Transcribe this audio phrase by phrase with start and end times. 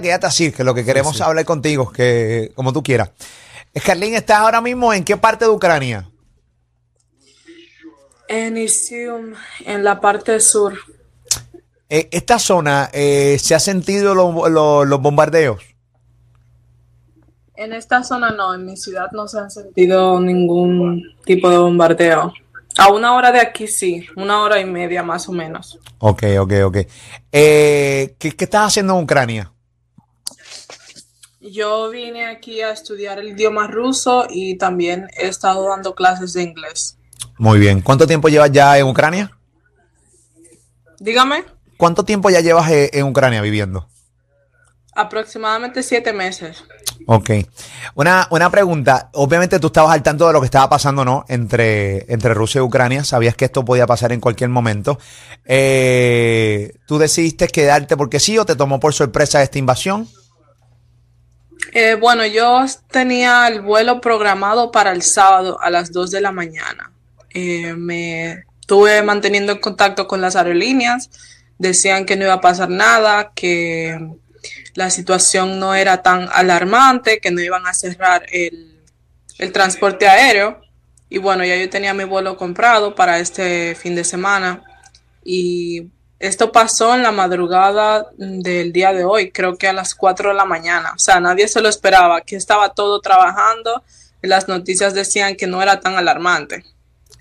[0.00, 1.24] Quédate así, que lo que queremos Sí, sí.
[1.24, 3.10] hablar contigo, que como tú quieras.
[3.84, 6.08] Carlín, ¿estás ahora mismo en qué parte de Ucrania?
[8.28, 9.34] En Isium,
[9.66, 10.74] en la parte sur.
[11.90, 15.60] Eh, esta zona, eh, ¿se ha sentido lo- lo- los bombardeos?
[17.56, 22.32] En esta zona no, en mi ciudad no se han sentido ningún tipo de bombardeo.
[22.78, 25.80] A una hora de aquí sí, una hora y media más o menos.
[25.98, 26.76] Ok, ok, ok.
[27.32, 29.52] Eh, ¿qué, qué estás haciendo en Ucrania?
[31.52, 36.42] Yo vine aquí a estudiar el idioma ruso y también he estado dando clases de
[36.42, 36.96] inglés.
[37.38, 37.80] Muy bien.
[37.80, 39.30] ¿Cuánto tiempo llevas ya en Ucrania?
[40.98, 41.44] Dígame,
[41.76, 43.88] ¿Cuánto tiempo ya llevas eh, en Ucrania viviendo?
[44.98, 46.64] aproximadamente siete meses.
[47.06, 47.30] Ok.
[47.94, 49.10] Una, una pregunta.
[49.14, 51.24] Obviamente tú estabas al tanto de lo que estaba pasando, ¿no?
[51.28, 53.04] Entre, entre Rusia y Ucrania.
[53.04, 54.98] Sabías que esto podía pasar en cualquier momento.
[55.44, 60.08] Eh, ¿Tú decidiste quedarte porque sí o te tomó por sorpresa esta invasión?
[61.72, 66.32] Eh, bueno, yo tenía el vuelo programado para el sábado a las 2 de la
[66.32, 66.92] mañana.
[67.30, 71.10] Eh, me estuve manteniendo en contacto con las aerolíneas.
[71.58, 73.98] Decían que no iba a pasar nada, que
[74.74, 78.80] la situación no era tan alarmante, que no iban a cerrar el,
[79.38, 80.60] el transporte aéreo.
[81.10, 84.62] Y bueno, ya yo tenía mi vuelo comprado para este fin de semana.
[85.24, 85.88] Y
[86.18, 90.34] esto pasó en la madrugada del día de hoy, creo que a las 4 de
[90.34, 90.92] la mañana.
[90.94, 93.82] O sea, nadie se lo esperaba, que estaba todo trabajando.
[94.20, 96.64] Las noticias decían que no era tan alarmante.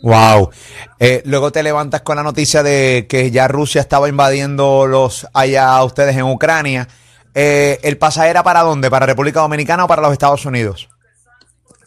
[0.02, 0.52] Wow.
[1.00, 5.76] Eh, luego te levantas con la noticia de que ya Rusia estaba invadiendo los allá
[5.76, 6.88] a ustedes en Ucrania.
[7.36, 8.90] Eh, ¿El pasaje era para dónde?
[8.90, 10.90] ¿Para República Dominicana o para los Estados Unidos?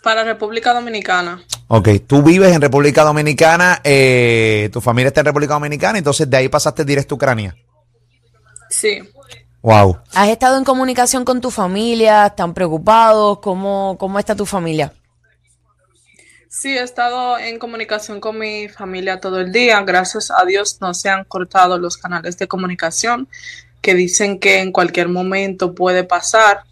[0.03, 1.43] Para República Dominicana.
[1.73, 6.37] Ok, tú vives en República Dominicana, eh, tu familia está en República Dominicana, entonces de
[6.37, 7.57] ahí pasaste directo a Ucrania.
[8.69, 8.99] Sí.
[9.63, 10.01] Wow.
[10.13, 12.27] ¿Has estado en comunicación con tu familia?
[12.27, 13.39] ¿Están preocupados?
[13.39, 14.93] ¿Cómo, cómo está tu familia?
[16.49, 19.81] Sí, he estado en comunicación con mi familia todo el día.
[19.83, 23.29] Gracias a Dios no se han cortado los canales de comunicación
[23.81, 26.65] que dicen que en cualquier momento puede pasar.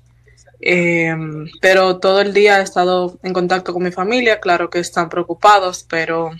[0.61, 1.15] Eh,
[1.61, 4.41] pero todo el día he estado en contacto con mi familia.
[4.41, 6.31] Claro que están preocupados, pero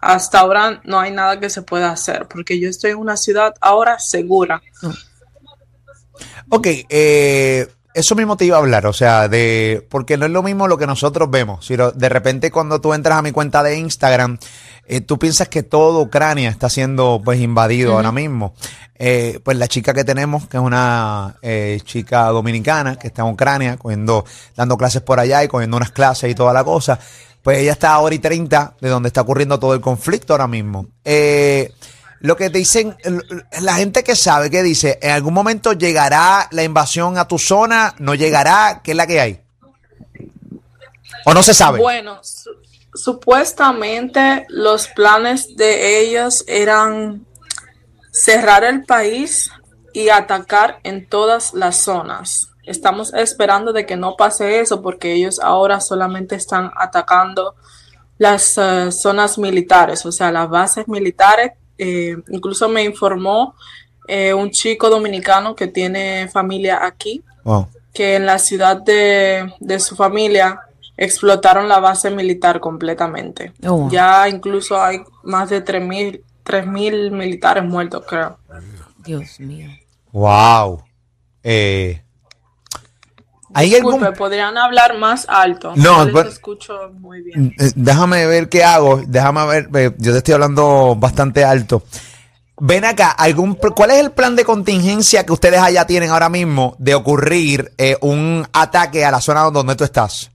[0.00, 3.54] hasta ahora no hay nada que se pueda hacer porque yo estoy en una ciudad
[3.60, 4.62] ahora segura.
[6.50, 10.42] Ok, eh, eso mismo te iba a hablar, o sea, de porque no es lo
[10.42, 13.78] mismo lo que nosotros vemos, sino de repente cuando tú entras a mi cuenta de
[13.78, 14.38] Instagram,
[14.86, 18.54] eh, tú piensas que todo Ucrania está siendo pues invadido ahora mismo.
[18.96, 23.28] Eh, pues la chica que tenemos, que es una eh, chica dominicana que está en
[23.28, 24.24] Ucrania, cogiendo,
[24.56, 26.98] dando clases por allá y cogiendo unas clases y toda la cosa,
[27.42, 30.46] pues ella está a hora y 30 de donde está ocurriendo todo el conflicto ahora
[30.46, 30.86] mismo.
[31.04, 31.72] Eh,
[32.20, 32.96] lo que te dicen,
[33.60, 37.94] la gente que sabe, que dice, en algún momento llegará la invasión a tu zona,
[37.98, 39.40] no llegará, ¿qué es la que hay?
[41.26, 41.80] ¿O no se sabe?
[41.80, 42.20] Bueno,
[42.94, 47.26] supuestamente los planes de ellos eran
[48.12, 49.50] cerrar el país
[49.92, 52.50] y atacar en todas las zonas.
[52.62, 57.54] Estamos esperando de que no pase eso porque ellos ahora solamente están atacando
[58.16, 61.52] las eh, zonas militares, o sea, las bases militares.
[61.76, 63.54] Eh, incluso me informó
[64.06, 67.22] eh, un chico dominicano que tiene familia aquí,
[67.92, 70.60] que en la ciudad de, de su familia
[70.96, 73.52] explotaron la base militar completamente.
[73.66, 73.90] Oh, wow.
[73.90, 78.38] Ya incluso hay más de 3.000 3.000 militares muertos, creo.
[78.98, 79.68] Dios mío.
[80.12, 80.82] wow.
[81.42, 82.02] Eh,
[83.56, 85.72] ¿Hay Disculpe, algún- podrían hablar más alto.
[85.76, 86.28] No, les bueno.
[86.28, 87.54] escucho muy bien.
[87.58, 89.00] Eh, Déjame ver qué hago.
[89.06, 89.94] Déjame ver.
[89.98, 91.82] Yo te estoy hablando bastante alto.
[92.60, 96.76] Ven acá, algún, ¿cuál es el plan de contingencia que ustedes allá tienen ahora mismo
[96.78, 100.30] de ocurrir eh, un ataque a la zona donde tú estás?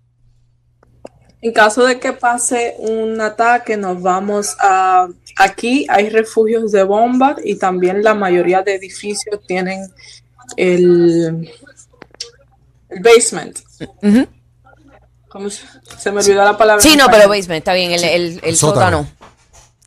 [1.41, 5.07] En caso de que pase un ataque, nos vamos a...
[5.37, 9.89] Aquí hay refugios de bombas y también la mayoría de edificios tienen
[10.57, 11.49] el,
[12.89, 13.57] el basement.
[15.29, 15.63] ¿Cómo se,
[15.97, 16.81] se me olvidó la palabra?
[16.81, 17.17] Sí, no, español.
[17.17, 18.97] pero basement, está bien, el, el, el sótano.
[18.97, 19.19] sótano.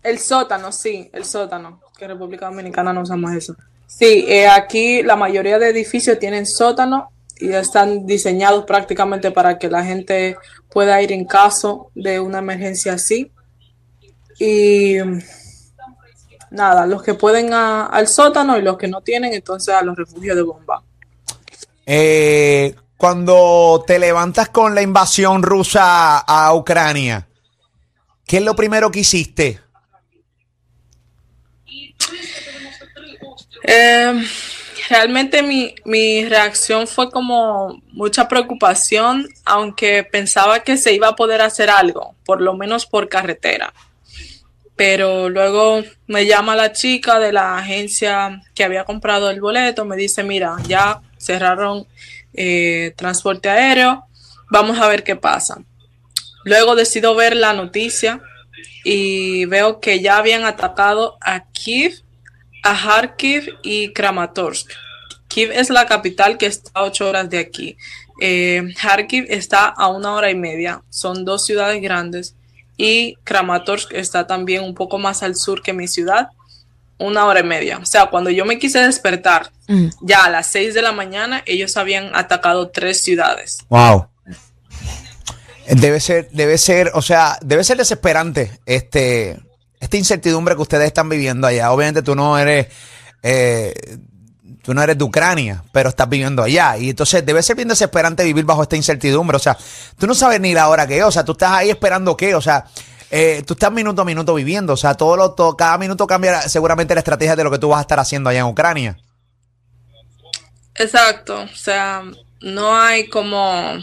[0.02, 3.54] El sótano, sí, el sótano, que en República Dominicana no usamos eso.
[3.86, 7.11] Sí, eh, aquí la mayoría de edificios tienen sótano
[7.42, 10.36] y están diseñados prácticamente para que la gente
[10.70, 13.32] pueda ir en caso de una emergencia así.
[14.38, 14.96] Y
[16.50, 19.96] nada, los que pueden a- al sótano y los que no tienen, entonces a los
[19.96, 20.82] refugios de bomba.
[21.86, 27.26] Eh, cuando te levantas con la invasión rusa a Ucrania,
[28.24, 29.60] ¿qué es lo primero que hiciste?
[33.64, 34.24] Eh,
[34.92, 41.40] realmente mi, mi reacción fue como mucha preocupación, aunque pensaba que se iba a poder
[41.40, 43.72] hacer algo, por lo menos por carretera.
[44.76, 49.96] Pero luego me llama la chica de la agencia que había comprado el boleto, me
[49.96, 51.86] dice, mira, ya cerraron
[52.34, 54.04] eh, transporte aéreo,
[54.50, 55.62] vamos a ver qué pasa.
[56.44, 58.20] Luego decido ver la noticia
[58.84, 62.01] y veo que ya habían atacado a Kiev
[62.62, 64.70] a Kharkiv y Kramatorsk.
[65.28, 67.76] Kiev es la capital que está a ocho horas de aquí.
[68.20, 70.82] Eh, Kharkiv está a una hora y media.
[70.90, 72.34] Son dos ciudades grandes.
[72.76, 76.28] Y Kramatorsk está también un poco más al sur que mi ciudad.
[76.98, 77.78] Una hora y media.
[77.78, 79.88] O sea, cuando yo me quise despertar, mm.
[80.02, 83.58] ya a las seis de la mañana, ellos habían atacado tres ciudades.
[83.68, 84.08] Wow.
[85.66, 89.38] Debe ser, debe ser, o sea, debe ser desesperante este,
[89.82, 91.72] esta incertidumbre que ustedes están viviendo allá.
[91.72, 92.68] Obviamente tú no eres,
[93.20, 93.74] eh,
[94.62, 96.78] tú no eres de Ucrania, pero estás viviendo allá.
[96.78, 99.36] Y entonces debe ser bien desesperante vivir bajo esta incertidumbre.
[99.36, 99.58] O sea,
[99.98, 101.04] tú no sabes ni la hora que es.
[101.04, 102.36] O sea, tú estás ahí esperando qué.
[102.36, 102.64] O sea,
[103.10, 104.74] eh, tú estás minuto a minuto viviendo.
[104.74, 107.68] O sea, todo lo, todo, cada minuto cambia seguramente la estrategia de lo que tú
[107.68, 108.96] vas a estar haciendo allá en Ucrania.
[110.76, 111.40] Exacto.
[111.40, 112.04] O sea,
[112.40, 113.82] no hay como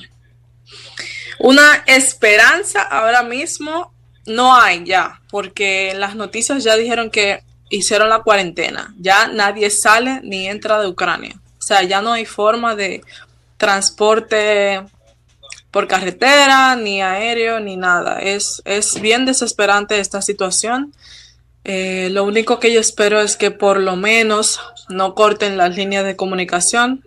[1.40, 3.99] una esperanza ahora mismo
[4.30, 8.94] no hay ya, porque las noticias ya dijeron que hicieron la cuarentena.
[8.98, 11.36] Ya nadie sale ni entra de Ucrania.
[11.58, 13.02] O sea, ya no hay forma de
[13.58, 14.82] transporte
[15.72, 18.20] por carretera, ni aéreo, ni nada.
[18.20, 20.94] Es, es bien desesperante esta situación.
[21.64, 26.06] Eh, lo único que yo espero es que por lo menos no corten las líneas
[26.06, 27.04] de comunicación.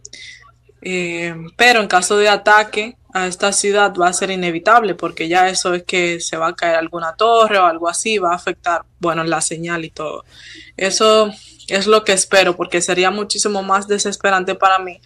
[0.82, 5.49] Eh, pero en caso de ataque, a esta ciudad va a ser inevitable porque ya
[5.49, 8.82] eso es que se va a caer alguna torre o algo así, va a afectar,
[9.00, 10.25] bueno, la señal y todo.
[10.76, 11.31] Eso
[11.69, 15.00] es lo que espero porque sería muchísimo más desesperante para mí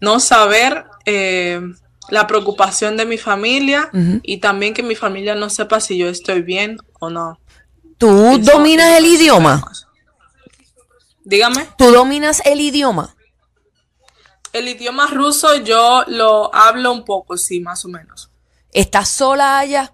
[0.00, 1.60] no saber eh,
[2.08, 3.90] la preocupación de mi familia
[4.22, 7.40] y también que mi familia no sepa si yo estoy bien o no.
[7.98, 9.64] ¿Tú dominas el idioma?
[11.24, 11.66] Dígame.
[11.76, 13.15] ¿Tú dominas el idioma?
[14.56, 18.30] El idioma ruso yo lo hablo un poco, sí, más o menos.
[18.72, 19.92] ¿Estás sola allá?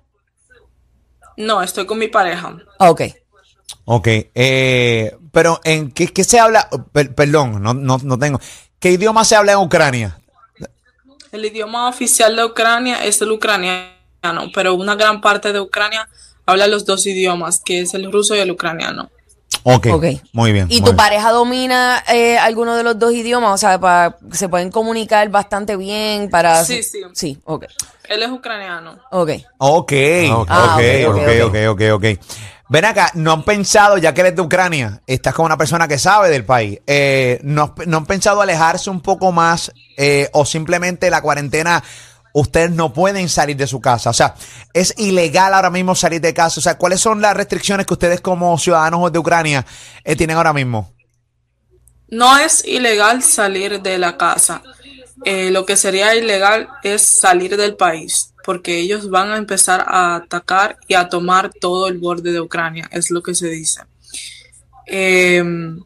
[1.37, 2.59] No, estoy con mi pareja.
[2.79, 3.03] Ok.
[3.87, 6.69] Ok, eh, pero ¿en qué, se habla?
[6.93, 8.41] perdón, no, no, no tengo.
[8.79, 10.20] ¿Qué idioma se habla en Ucrania?
[11.32, 13.91] El idioma oficial de Ucrania es el ucraniano,
[14.55, 16.08] pero una gran parte de Ucrania
[16.47, 19.11] habla los dos idiomas, que es el ruso y el ucraniano.
[19.65, 19.87] Ok,
[20.33, 20.67] muy bien.
[20.71, 23.55] ¿Y tu pareja domina eh, alguno de los dos idiomas?
[23.55, 26.65] O sea, para, se pueden comunicar bastante bien para...
[26.65, 27.03] Sí, sí.
[27.13, 27.67] Sí, ok.
[28.09, 28.99] Él es ucraniano.
[29.11, 29.31] Ok.
[29.59, 29.93] Ok,
[30.49, 32.05] ah, ok, ok, ok, ok, ok.
[32.69, 35.99] Ven acá, ¿no han pensado, ya que eres de Ucrania, estás con una persona que
[35.99, 41.11] sabe del país, eh, ¿no, ¿no, han pensado alejarse un poco más eh, o simplemente
[41.11, 41.85] la cuarentena
[42.32, 44.11] ustedes no pueden salir de su casa.
[44.11, 44.34] O sea,
[44.73, 46.61] es ilegal ahora mismo salir de casa.
[46.61, 49.67] O sea, ¿cuáles son las restricciones que ustedes como ciudadanos de Ucrania
[50.05, 50.93] eh, tienen ahora mismo?
[52.08, 54.62] No es ilegal salir de la casa.
[55.25, 60.17] Eh, lo que sería ilegal es salir del país, porque ellos van a empezar a
[60.17, 63.82] atacar y a tomar todo el borde de Ucrania, es lo que se dice.
[64.87, 65.81] Em,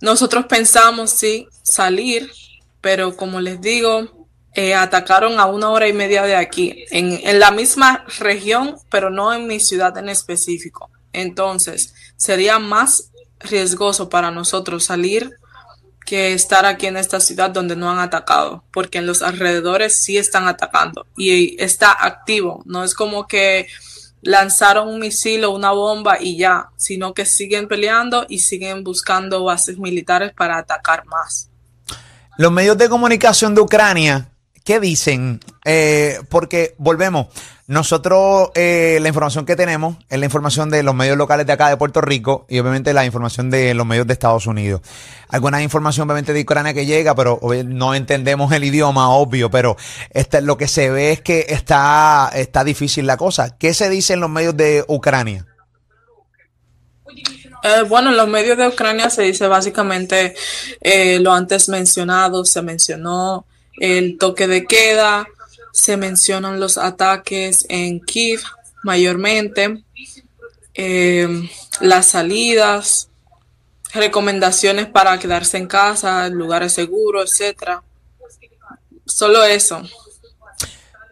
[0.00, 2.30] nosotros pensamos, sí, salir,
[2.80, 4.25] pero como les digo,
[4.58, 9.34] eh, atacaron a una hora y media de aquí, en, la misma región, pero no
[9.34, 10.90] en mi ciudad en específico.
[11.12, 15.30] Entonces, sería más riesgoso para nosotros salir
[16.06, 20.16] que estar aquí en esta ciudad donde no han atacado, porque en los alrededores sí
[20.16, 22.62] están atacando y está activo.
[22.64, 23.68] No es como que
[24.22, 29.44] lanzaron un misil o una bomba y ya, sino que siguen peleando y siguen buscando
[29.44, 31.50] bases militares para atacar más.
[32.38, 34.30] Los medios de comunicación de Ucrania
[34.66, 35.38] ¿Qué dicen?
[35.64, 37.28] Eh, porque volvemos,
[37.68, 41.68] nosotros eh, la información que tenemos es la información de los medios locales de acá
[41.68, 44.80] de Puerto Rico y obviamente la información de los medios de Estados Unidos.
[45.28, 49.76] Alguna información obviamente de Ucrania que llega, pero no entendemos el idioma, obvio, pero
[50.10, 53.56] este, lo que se ve es que está, está difícil la cosa.
[53.56, 55.46] ¿Qué se dice en los medios de Ucrania?
[57.62, 60.34] Eh, bueno, en los medios de Ucrania se dice básicamente
[61.20, 63.46] lo antes mencionado, se mencionó
[63.78, 65.26] el toque de queda,
[65.72, 68.40] se mencionan los ataques en Kiev
[68.82, 69.82] mayormente,
[70.74, 71.48] em,
[71.80, 73.08] las salidas,
[73.92, 77.82] recomendaciones para quedarse en casa, lugares seguros, etcétera.
[79.04, 79.82] Solo eso.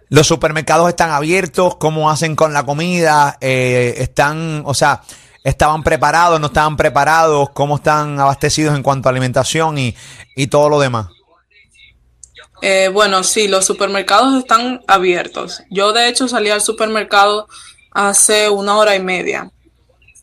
[0.08, 3.36] Los supermercados están abiertos, ¿cómo hacen con la comida?
[3.40, 5.02] Eh, están, o sea,
[5.42, 9.94] estaban preparados, no estaban preparados, cómo están abastecidos en cuanto a alimentación y,
[10.36, 11.08] y todo lo demás.
[12.66, 15.62] Eh, bueno, sí, los supermercados están abiertos.
[15.70, 17.46] Yo de hecho salí al supermercado
[17.90, 19.50] hace una hora y media.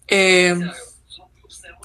[0.07, 0.55] Eh,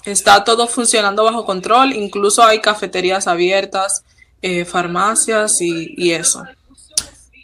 [0.04, 4.02] está todo funcionando bajo control, incluso hay cafeterías abiertas,
[4.40, 6.42] eh, farmacias y, y eso.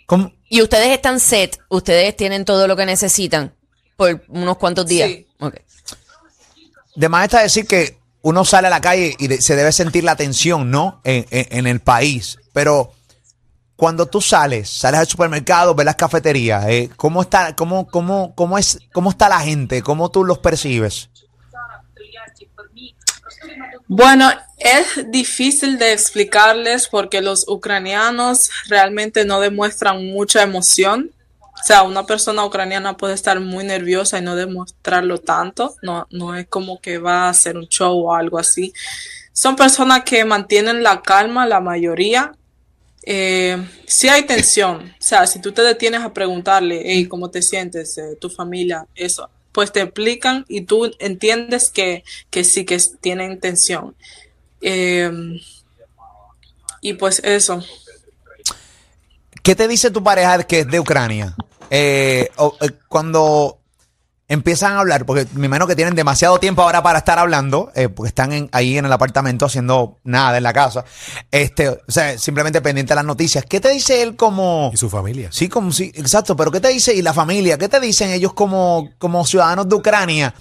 [0.07, 0.33] ¿Cómo?
[0.49, 3.53] Y ustedes están set, ustedes tienen todo lo que necesitan
[3.97, 5.11] por unos cuantos días.
[5.11, 5.27] Sí.
[6.95, 10.05] De más está decir que uno sale a la calle y de- se debe sentir
[10.05, 11.01] la tensión, ¿no?
[11.05, 12.39] En, en- en el país.
[12.53, 12.93] Pero
[13.83, 18.57] cuando tú sales, sales al supermercado, ves las cafeterías, eh, ¿cómo está, cómo, cómo, cómo
[18.57, 19.83] es, cómo está la gente?
[19.83, 21.11] ¿Cómo tú los percibes?
[23.89, 31.11] Bueno, es difícil de explicarles porque los ucranianos realmente no demuestran mucha emoción.
[31.41, 35.75] O sea, una persona ucraniana puede estar muy nerviosa y no demostrarlo tanto.
[35.83, 38.73] No, no es como que va a hacer un show o algo así.
[39.33, 42.37] Son personas que mantienen la calma, la mayoría.
[43.05, 43.57] Eh,
[43.87, 44.83] sí hay tensión.
[44.91, 47.99] O sea, si tú te detienes a preguntarle, hey, ¿cómo te sientes?
[47.99, 49.29] Eh, tu familia, eso.
[49.53, 53.95] Pues te explican y tú entiendes que, que sí que tienen tensión.
[54.61, 55.11] Eh,
[56.81, 57.63] y pues eso.
[59.43, 61.35] ¿Qué te dice tu pareja que es de Ucrania?
[61.71, 62.31] Eh,
[62.89, 63.62] cuando
[64.33, 67.89] empiezan a hablar, porque me imagino que tienen demasiado tiempo ahora para estar hablando, eh,
[67.89, 70.85] porque están en- ahí en el apartamento haciendo nada en la casa,
[71.31, 73.45] este, o sea, simplemente pendiente de las noticias.
[73.49, 74.71] ¿Qué te dice él como...
[74.73, 75.29] Y su familia.
[75.33, 76.95] Sí, como sí, exacto, pero ¿qué te dice?
[76.95, 80.35] Y la familia, ¿qué te dicen ellos como, como ciudadanos de Ucrania?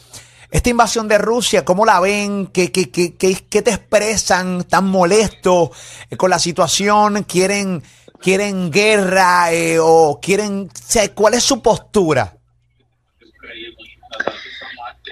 [0.50, 2.48] Esta invasión de Rusia, ¿cómo la ven?
[2.48, 4.60] ¿Qué, qué, qué, qué, qué te expresan?
[4.62, 5.70] ¿Están molestos
[6.10, 7.24] eh, con la situación?
[7.24, 7.82] ¿Quieren,
[8.20, 9.52] quieren guerra?
[9.54, 10.70] eh, ¿O quieren...?
[10.74, 12.36] o sea, ¿Cuál es su postura?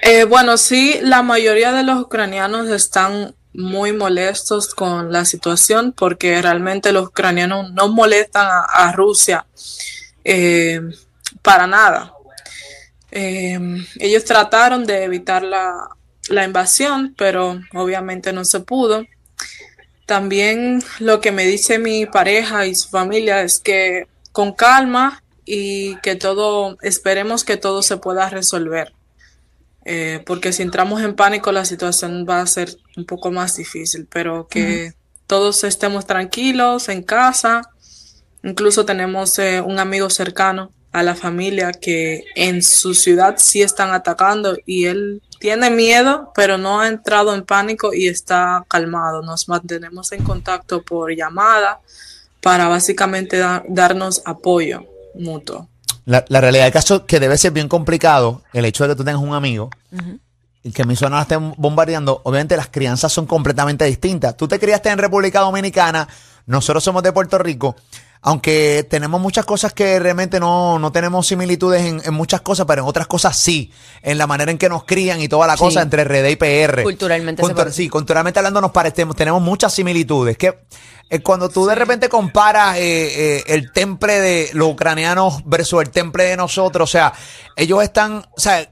[0.02, 6.40] Eh, bueno, sí, la mayoría de los ucranianos están muy molestos con la situación porque
[6.40, 9.46] realmente los ucranianos no molestan a, Rusia
[10.24, 10.80] eh,
[11.42, 12.14] para nada.
[13.10, 13.58] Eh,
[13.96, 15.74] ellos trataron de evitar la,
[16.28, 19.04] la invasión, pero obviamente no se pudo.
[20.06, 25.96] También lo que me dice mi pareja y su familia es que con calma y
[25.96, 28.94] que todo, esperemos que todo se pueda resolver.
[29.84, 34.06] Eh, porque si entramos en pánico la situación va a ser un poco más difícil,
[34.10, 34.92] pero que
[35.26, 37.62] todos estemos tranquilos en casa.
[38.42, 43.90] Incluso tenemos eh, un amigo cercano a la familia que en su ciudad sí están
[43.92, 49.22] atacando y él tiene miedo, pero no ha entrado en pánico y está calmado.
[49.22, 51.80] Nos mantenemos en contacto por llamada
[52.42, 54.84] para básicamente da- darnos apoyo
[55.14, 55.68] mutuo.
[56.04, 58.96] La, la realidad del caso es que debe ser bien complicado el hecho de que
[58.96, 59.70] tú tengas un amigo
[60.62, 62.20] y que mi zona la estén bombardeando.
[62.24, 64.36] Obviamente las crianzas son completamente distintas.
[64.36, 66.08] Tú te criaste en República Dominicana,
[66.46, 67.76] nosotros somos de Puerto Rico,
[68.22, 72.82] aunque tenemos muchas cosas que realmente no, no tenemos similitudes en, en muchas cosas, pero
[72.82, 73.72] en otras cosas sí,
[74.02, 75.60] en la manera en que nos crían y toda la Sí.
[75.60, 76.82] cosa entre RD y PR.
[76.82, 80.36] Culturalmente Cultur- sí, culturalmente hablando nos parecemos, tenemos muchas similitudes.
[80.36, 80.58] Que
[81.08, 85.90] eh, cuando tú de repente comparas eh, eh, el temple de los ucranianos versus el
[85.90, 87.12] temple de nosotros, o sea,
[87.56, 88.70] ellos están, o sea,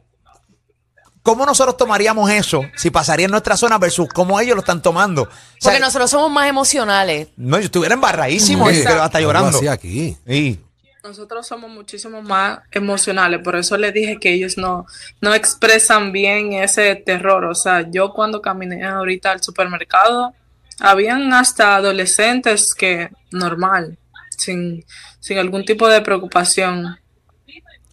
[1.29, 5.25] ¿cómo nosotros tomaríamos eso si pasaría en nuestra zona versus cómo ellos lo están tomando?
[5.25, 7.29] O sea, Porque nosotros somos más emocionales.
[7.37, 9.59] no, yo estuviera embarradísimo hasta llorando.
[9.59, 10.17] así aquí.
[10.27, 10.59] Sí.
[11.05, 14.87] Nosotros somos muchísimo más emocionales, por eso les dije que ellos no,
[15.21, 17.45] no expresan bien ese terror.
[17.45, 20.33] O sea, yo cuando caminé ahorita al supermercado,
[20.81, 23.99] habían hasta adolescentes que normal,
[24.31, 24.83] sin,
[25.21, 26.99] sin algún tipo de preocupación.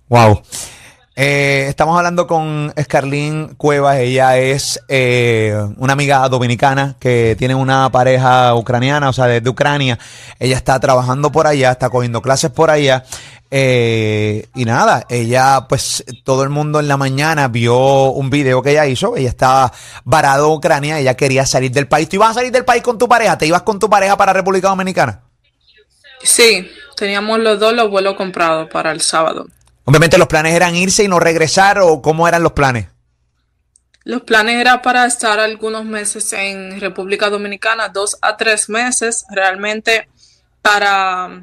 [0.07, 0.41] Wow.
[1.17, 3.97] Eh, estamos hablando con Escarlín Cuevas.
[3.99, 9.97] Ella es eh, una amiga dominicana que tiene una pareja ucraniana, o sea, desde Ucrania.
[10.39, 13.05] Ella está trabajando por allá, está cogiendo clases por allá.
[13.49, 18.71] Eh, y nada, ella, pues todo el mundo en la mañana vio un video que
[18.71, 19.15] ella hizo.
[19.15, 19.71] Ella estaba
[20.03, 22.09] varado en Ucrania, ella quería salir del país.
[22.09, 23.37] ¿Tú ibas a salir del país con tu pareja?
[23.37, 25.21] ¿Te ibas con tu pareja para República Dominicana?
[26.21, 29.45] Sí, teníamos los dos los vuelos comprados para el sábado.
[29.85, 32.87] Obviamente los planes eran irse y no regresar o cómo eran los planes.
[34.03, 40.07] Los planes era para estar algunos meses en República Dominicana, dos a tres meses, realmente
[40.61, 41.41] para,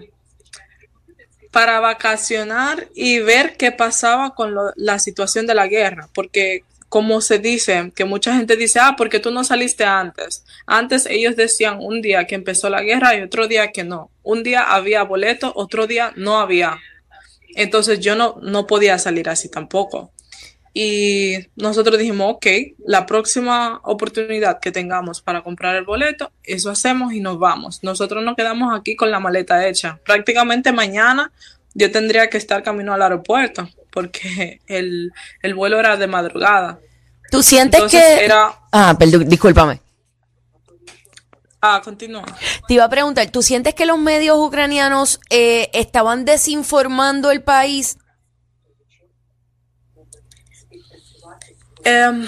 [1.50, 7.38] para vacacionar y ver qué pasaba con la situación de la guerra, porque como se
[7.38, 10.44] dice, que mucha gente dice, ah, porque tú no saliste antes.
[10.66, 14.10] Antes ellos decían un día que empezó la guerra y otro día que no.
[14.22, 16.78] Un día había boleto, otro día no había.
[17.54, 20.10] Entonces yo no, no podía salir así tampoco.
[20.74, 22.46] Y nosotros dijimos, ok,
[22.86, 27.80] la próxima oportunidad que tengamos para comprar el boleto, eso hacemos y nos vamos.
[27.82, 30.00] Nosotros nos quedamos aquí con la maleta hecha.
[30.04, 31.30] Prácticamente mañana
[31.74, 36.78] yo tendría que estar camino al aeropuerto porque el, el vuelo era de madrugada.
[37.30, 38.24] ¿Tú sientes Entonces que...
[38.24, 38.54] era...
[38.72, 39.80] Ah, perdón, discúlpame.
[41.64, 42.24] Ah, continúa.
[42.66, 47.98] Te iba a preguntar, ¿tú sientes que los medios ucranianos eh, estaban desinformando el país?
[51.84, 52.26] Em,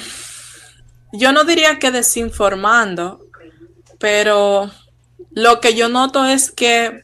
[1.12, 3.26] yo no diría que desinformando,
[3.98, 4.70] pero
[5.32, 7.02] lo que yo noto es que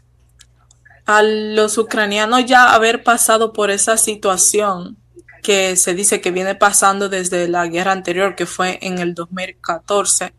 [1.06, 4.96] a los ucranianos ya haber pasado por esa situación
[5.42, 10.32] que se dice que viene pasando desde la guerra anterior, que fue en el 2014,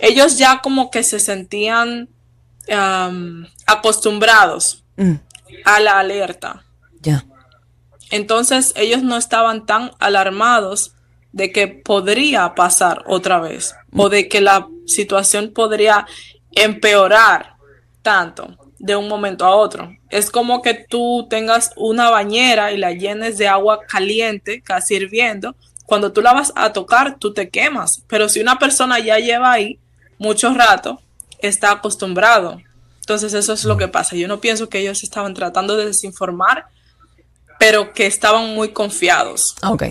[0.00, 2.08] ellos ya como que se sentían
[2.66, 5.14] em, acostumbrados Mm,
[5.64, 6.64] a la alerta.
[7.00, 7.24] ya.
[8.10, 10.94] Entonces ellos no estaban tan alarmados
[11.32, 16.06] de que podría pasar otra vez o de que la situación podría
[16.52, 17.54] empeorar
[18.02, 19.90] tanto de un momento a otro.
[20.10, 25.54] Es como que tú tengas una bañera y la llenes de agua caliente, casi hirviendo.
[25.90, 28.04] Cuando tú la vas a tocar, tú te quemas.
[28.06, 29.80] Pero si una persona ya lleva ahí
[30.18, 31.02] mucho rato,
[31.40, 32.60] está acostumbrado.
[33.00, 34.14] Entonces eso es lo que pasa.
[34.14, 36.66] Yo no pienso que ellos estaban tratando de desinformar,
[37.58, 39.56] pero que estaban muy confiados.
[39.64, 39.86] Ok.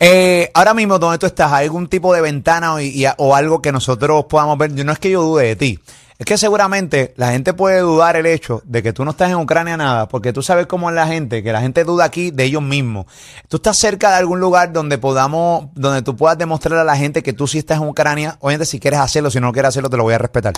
[0.00, 2.78] Eh, ahora mismo, donde tú estás, ¿hay algún tipo de ventana o,
[3.18, 4.72] o algo que nosotros podamos ver?
[4.72, 5.78] No es que yo dude de ti.
[6.24, 9.36] Es que seguramente la gente puede dudar el hecho de que tú no estás en
[9.36, 12.44] Ucrania nada, porque tú sabes cómo es la gente, que la gente duda aquí de
[12.44, 13.04] ellos mismos.
[13.50, 17.22] Tú estás cerca de algún lugar donde podamos, donde tú puedas demostrar a la gente
[17.22, 18.38] que tú sí estás en Ucrania.
[18.40, 20.54] Obviamente, si quieres hacerlo, si no quieres hacerlo, te lo voy a respetar.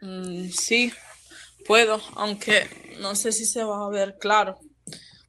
[0.00, 0.90] Mm, sí,
[1.66, 4.58] puedo, aunque no sé si se va a ver claro,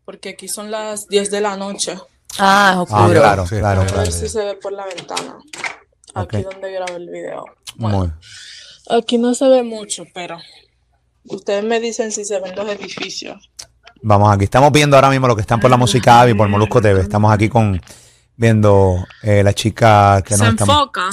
[0.05, 1.97] porque aquí son las 10 de la noche.
[2.39, 4.01] Ah, es Ah, claro, Sí, claro, A claro.
[4.03, 5.39] ver si se ve por la ventana.
[6.15, 6.43] Aquí Ok.
[6.53, 7.43] donde grabé el video.
[7.75, 8.09] Muy-
[8.89, 10.37] Aquí no se ve mucho, pero
[11.25, 13.49] ustedes me dicen si se ven los edificios.
[14.01, 16.81] Vamos aquí, estamos viendo ahora mismo lo que están por la música Avi, por Molusco
[16.81, 17.01] TV.
[17.01, 17.81] Estamos aquí con
[18.35, 21.09] viendo eh, la chica que se nos enfoca.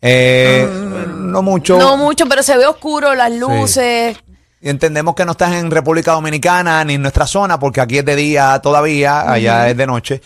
[0.00, 0.68] Eh,
[1.16, 1.76] no mucho.
[1.78, 4.16] No mucho, pero se ve oscuro, las luces.
[4.60, 8.04] Y entendemos que no estás en República Dominicana ni en nuestra zona, porque aquí es
[8.04, 10.22] de día todavía, allá es de noche.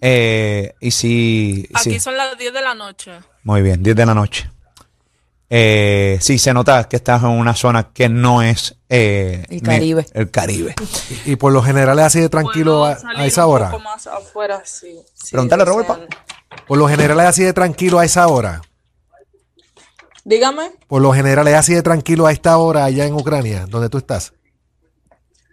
[0.00, 2.00] Eh, y sí, Aquí sí.
[2.00, 3.12] son las 10 de la noche.
[3.44, 4.50] Muy bien, 10 de la noche.
[5.52, 10.06] Eh, sí, se nota que estás en una zona que no es eh, El Caribe.
[10.14, 10.76] el Caribe.
[11.26, 12.92] Y, y por lo general es así de tranquilo a,
[13.24, 13.70] esa un hora.
[13.72, 15.00] poco más afuera, sí.
[15.12, 15.88] sí, Pregúntale, Robert.
[16.68, 18.62] Por lo general es así de tranquilo a esa hora.
[20.22, 20.70] Dígame.
[20.86, 23.98] Por lo general es así de tranquilo a esta hora allá en Ucrania, donde tú
[23.98, 24.32] estás.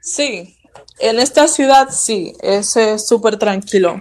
[0.02, 0.60] Sí,
[1.00, 4.00] en esta ciudad sí, es súper tranquilo.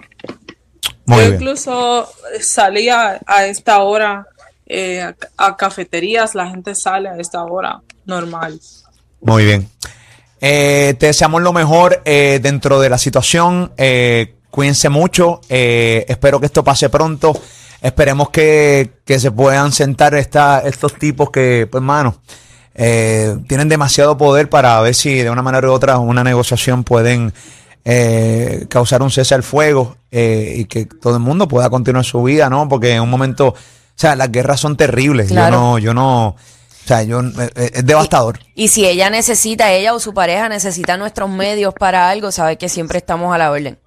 [1.05, 1.33] Muy Yo bien.
[1.35, 2.07] incluso
[2.39, 4.27] salía a esta hora
[4.69, 8.59] eh, a, cafeterías, la gente sale a esta hora normal.
[9.21, 9.69] Muy bien.
[10.39, 13.71] Eh, te deseamos lo mejor eh, dentro de la situación.
[14.51, 15.41] Cuídense mucho.
[15.49, 17.39] Espero que esto pase pronto.
[17.81, 22.19] Esperemos que, que se puedan sentar esta, estos tipos que, pues, mano,
[22.73, 27.33] eh, tienen demasiado poder para ver si de una manera u otra una negociación pueden
[28.67, 32.67] causar un cese al fuego y que todo el mundo pueda continuar su vida, ¿no?
[32.67, 33.55] Porque en un momento,
[33.99, 35.29] sea, las guerras son terribles.
[35.29, 35.55] Claro.
[35.55, 38.39] Yo no, yo no, o sea, yo, eh, es devastador.
[38.55, 42.69] Y si ella necesita, ella o su pareja necesita nuestros medios para algo, sabe que
[42.69, 43.77] siempre estamos a la orden.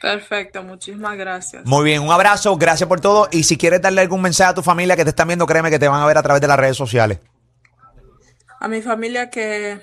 [0.00, 1.64] Perfecto, muchísimas gracias.
[1.66, 3.28] Muy bien, un abrazo, gracias por todo.
[3.32, 5.78] Y si quieres darle algún mensaje a tu familia que te están viendo, créeme que
[5.78, 7.18] te van a ver a través de las redes sociales.
[8.60, 9.80] A mi familia que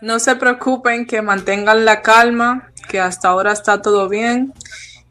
[0.00, 4.52] no se preocupen, que mantengan la calma, que hasta ahora está todo bien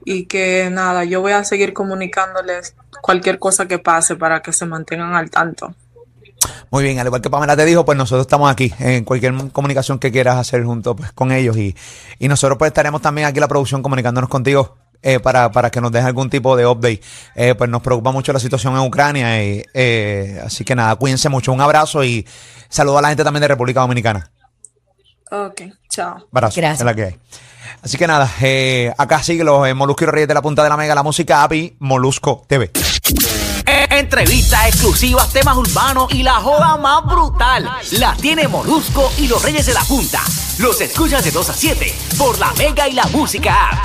[0.05, 4.65] y que nada, yo voy a seguir comunicándoles cualquier cosa que pase para que se
[4.65, 5.73] mantengan al tanto.
[6.71, 9.99] Muy bien, al igual que Pamela te dijo, pues nosotros estamos aquí en cualquier comunicación
[9.99, 11.75] que quieras hacer junto pues, con ellos y,
[12.17, 15.81] y nosotros pues estaremos también aquí en la producción comunicándonos contigo eh, para, para que
[15.81, 17.01] nos deje algún tipo de update.
[17.35, 21.29] Eh, pues nos preocupa mucho la situación en Ucrania y eh, así que nada, cuídense
[21.29, 22.25] mucho, un abrazo y
[22.69, 24.31] saludo a la gente también de República Dominicana.
[25.31, 25.61] Ok,
[25.91, 26.25] chao.
[26.31, 26.79] Abrazo, Gracias.
[26.79, 27.15] es la que hay.
[27.83, 30.63] Así que nada, eh, acá sigue los eh, Molusco y los Reyes de la Punta
[30.63, 32.71] de la Mega, la música API Molusco TV.
[33.65, 37.69] Eh, Entrevistas exclusivas, temas urbanos y la joda más brutal.
[37.93, 40.21] La tiene Molusco y los Reyes de la Punta.
[40.59, 43.77] Los escuchas de 2 a 7 por la Mega y la Música App.